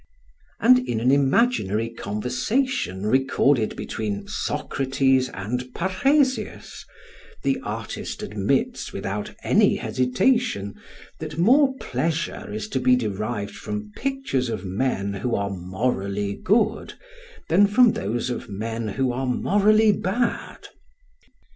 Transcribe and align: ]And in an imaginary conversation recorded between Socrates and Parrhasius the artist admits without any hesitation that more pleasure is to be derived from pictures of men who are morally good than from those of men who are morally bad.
]And 0.59 0.79
in 0.79 0.99
an 0.99 1.11
imaginary 1.11 1.91
conversation 1.91 3.05
recorded 3.05 3.75
between 3.75 4.27
Socrates 4.27 5.29
and 5.31 5.71
Parrhasius 5.75 6.85
the 7.43 7.59
artist 7.63 8.23
admits 8.23 8.91
without 8.91 9.35
any 9.43 9.75
hesitation 9.75 10.73
that 11.19 11.37
more 11.37 11.75
pleasure 11.79 12.51
is 12.51 12.67
to 12.69 12.79
be 12.79 12.95
derived 12.95 13.53
from 13.55 13.91
pictures 13.95 14.49
of 14.49 14.65
men 14.65 15.13
who 15.13 15.35
are 15.35 15.51
morally 15.51 16.33
good 16.33 16.95
than 17.47 17.67
from 17.67 17.91
those 17.91 18.31
of 18.31 18.49
men 18.49 18.87
who 18.87 19.11
are 19.13 19.27
morally 19.27 19.91
bad. 19.91 20.67